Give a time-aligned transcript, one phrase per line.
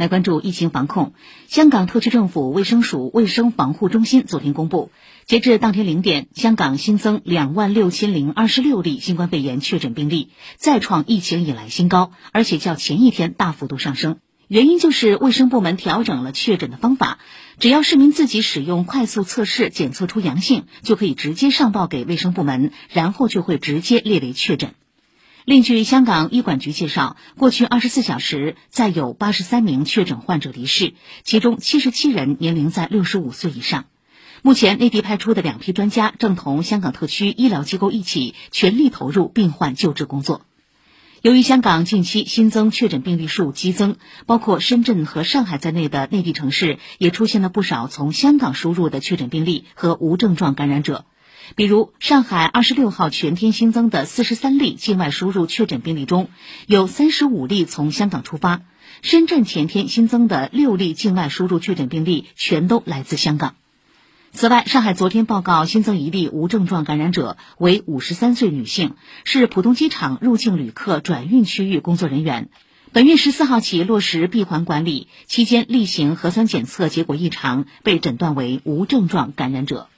[0.00, 1.12] 来关注疫情防控。
[1.46, 4.90] 香港特区政府卫生署卫生防护中心昨天公布，
[5.26, 14.20] 截至当天零点，香港新增两万六千零二十六例新冠肺炎确诊病例，再创疫情以来新高，而且较前一天大幅度上升。
[14.48, 17.18] 原因就是卫生部门调整了确诊的方法，
[17.58, 24.72] 只要市民自己使用快速测试检测出阳性，就可以直接上报给卫生部门，然后就会直接列为确诊。
[25.50, 30.94] 另据香港医管局介绍，过去二十四小时再有八十三名确诊患者离世，
[31.24, 33.86] 其中七十七人年龄在六十五岁以上。
[34.42, 40.42] 目前，内地派出的两批专家正同香港特区医疗机构一起全力投入病患救治工作。
[41.20, 43.96] 由于香港近期新增确诊病例数激增，
[44.26, 51.06] 包括深圳和上海在内的内地城市也出现了不少从香港输入的确诊病例和无症状感染者。
[51.56, 56.28] 比如，上海二十六号全天新增的四十三例境外输入确诊病例中，
[56.66, 58.60] 有三十五例从香港出发；
[59.02, 63.54] 深圳前天新增的六例境外输入确诊病例全都来自香港。
[64.32, 68.94] 此外，上海昨天报告新增一例无症状感染者，为五十三岁女性，
[69.24, 72.48] 是浦东机场入境旅客转运区域工作人员。
[72.92, 79.89] 本月十四号起落实闭环管理，期间例行核酸检测结果异常，被诊断为无症状感染者。